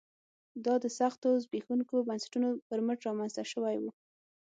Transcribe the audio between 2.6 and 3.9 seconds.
پر مټ رامنځته شوی و